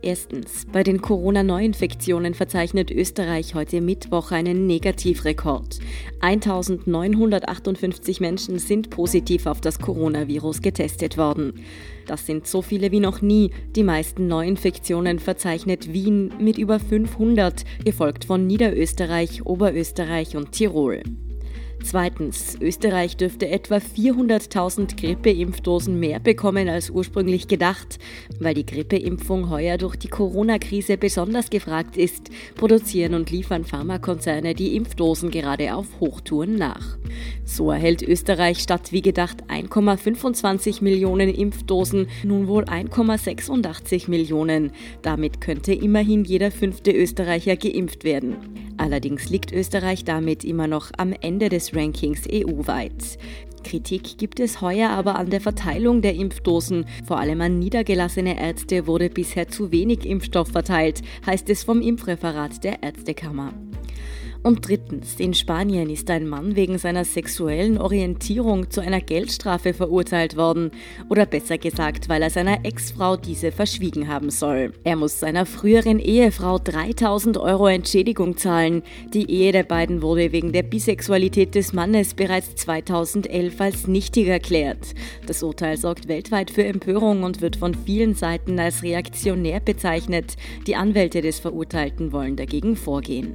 Erstens, 0.00 0.66
bei 0.72 0.84
den 0.84 1.02
Corona-Neuinfektionen 1.02 2.34
verzeichnet 2.34 2.90
Österreich 2.90 3.54
heute 3.54 3.80
Mittwoch 3.80 4.30
einen 4.30 4.66
Negativrekord. 4.66 5.80
1958 6.20 8.20
Menschen 8.20 8.58
sind 8.58 8.90
positiv 8.90 9.46
auf 9.46 9.60
das 9.60 9.80
Coronavirus 9.80 10.62
getestet 10.62 11.18
worden. 11.18 11.64
Das 12.06 12.26
sind 12.26 12.46
so 12.46 12.62
viele 12.62 12.92
wie 12.92 13.00
noch 13.00 13.22
nie. 13.22 13.50
Die 13.74 13.82
meisten 13.82 14.28
Neuinfektionen 14.28 15.18
verzeichnet 15.18 15.92
Wien 15.92 16.32
mit 16.38 16.58
über 16.58 16.78
500, 16.78 17.64
gefolgt 17.84 18.24
von 18.24 18.46
Niederösterreich, 18.46 19.46
Oberösterreich 19.46 20.36
und 20.36 20.52
Tirol. 20.52 21.02
Zweitens, 21.82 22.56
Österreich 22.60 23.16
dürfte 23.16 23.48
etwa 23.48 23.76
400.000 23.76 25.00
Grippeimpfdosen 25.00 25.98
mehr 25.98 26.20
bekommen 26.20 26.68
als 26.68 26.90
ursprünglich 26.90 27.48
gedacht. 27.48 27.98
Weil 28.38 28.54
die 28.54 28.66
Grippeimpfung 28.66 29.48
heuer 29.48 29.78
durch 29.78 29.96
die 29.96 30.08
Corona-Krise 30.08 30.98
besonders 30.98 31.50
gefragt 31.50 31.96
ist, 31.96 32.30
produzieren 32.56 33.14
und 33.14 33.30
liefern 33.30 33.64
Pharmakonzerne 33.64 34.54
die 34.54 34.76
Impfdosen 34.76 35.30
gerade 35.30 35.74
auf 35.74 35.86
Hochtouren 36.00 36.56
nach. 36.56 36.98
So 37.48 37.70
erhält 37.70 38.02
Österreich 38.02 38.58
statt 38.58 38.92
wie 38.92 39.00
gedacht 39.00 39.44
1,25 39.48 40.84
Millionen 40.84 41.30
Impfdosen 41.30 42.06
nun 42.22 42.46
wohl 42.46 42.64
1,86 42.64 44.10
Millionen. 44.10 44.72
Damit 45.00 45.40
könnte 45.40 45.72
immerhin 45.72 46.24
jeder 46.24 46.50
fünfte 46.50 46.92
Österreicher 46.92 47.56
geimpft 47.56 48.04
werden. 48.04 48.36
Allerdings 48.76 49.30
liegt 49.30 49.50
Österreich 49.50 50.04
damit 50.04 50.44
immer 50.44 50.66
noch 50.66 50.90
am 50.98 51.14
Ende 51.18 51.48
des 51.48 51.74
Rankings 51.74 52.28
EU-weit. 52.30 53.16
Kritik 53.64 54.18
gibt 54.18 54.40
es 54.40 54.60
heuer 54.60 54.90
aber 54.90 55.16
an 55.16 55.30
der 55.30 55.40
Verteilung 55.40 56.02
der 56.02 56.16
Impfdosen. 56.16 56.84
Vor 57.06 57.18
allem 57.18 57.40
an 57.40 57.58
niedergelassene 57.58 58.38
Ärzte 58.38 58.86
wurde 58.86 59.08
bisher 59.08 59.48
zu 59.48 59.72
wenig 59.72 60.04
Impfstoff 60.04 60.48
verteilt, 60.48 61.00
heißt 61.24 61.48
es 61.48 61.64
vom 61.64 61.80
Impfreferat 61.80 62.62
der 62.62 62.82
Ärztekammer. 62.82 63.54
Und 64.42 64.68
drittens, 64.68 65.18
in 65.18 65.34
Spanien 65.34 65.90
ist 65.90 66.08
ein 66.10 66.28
Mann 66.28 66.54
wegen 66.54 66.78
seiner 66.78 67.04
sexuellen 67.04 67.76
Orientierung 67.76 68.70
zu 68.70 68.80
einer 68.80 69.00
Geldstrafe 69.00 69.74
verurteilt 69.74 70.36
worden. 70.36 70.70
Oder 71.08 71.26
besser 71.26 71.58
gesagt, 71.58 72.08
weil 72.08 72.22
er 72.22 72.30
seiner 72.30 72.64
Ex-Frau 72.64 73.16
diese 73.16 73.50
verschwiegen 73.50 74.06
haben 74.06 74.30
soll. 74.30 74.72
Er 74.84 74.96
muss 74.96 75.18
seiner 75.18 75.44
früheren 75.44 75.98
Ehefrau 75.98 76.58
3000 76.58 77.36
Euro 77.36 77.66
Entschädigung 77.66 78.36
zahlen. 78.36 78.82
Die 79.12 79.28
Ehe 79.30 79.50
der 79.50 79.64
beiden 79.64 80.02
wurde 80.02 80.30
wegen 80.30 80.52
der 80.52 80.62
Bisexualität 80.62 81.56
des 81.56 81.72
Mannes 81.72 82.14
bereits 82.14 82.54
2011 82.54 83.60
als 83.60 83.86
nichtig 83.88 84.28
erklärt. 84.28 84.94
Das 85.26 85.42
Urteil 85.42 85.76
sorgt 85.76 86.06
weltweit 86.06 86.52
für 86.52 86.64
Empörung 86.64 87.24
und 87.24 87.40
wird 87.40 87.56
von 87.56 87.74
vielen 87.74 88.14
Seiten 88.14 88.58
als 88.60 88.84
reaktionär 88.84 89.58
bezeichnet. 89.58 90.36
Die 90.66 90.76
Anwälte 90.76 91.22
des 91.22 91.40
Verurteilten 91.40 92.12
wollen 92.12 92.36
dagegen 92.36 92.76
vorgehen. 92.76 93.34